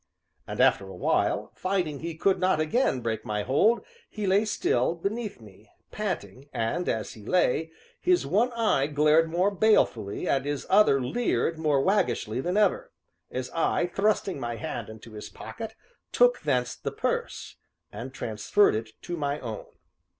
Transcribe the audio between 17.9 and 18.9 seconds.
and transferred